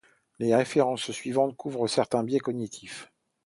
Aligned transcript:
Les 0.39 0.55
références 0.55 1.11
suivantes 1.11 1.55
couvrent 1.55 1.87
certains 1.87 2.23
biais 2.23 2.39
cognitifs. 2.39 3.11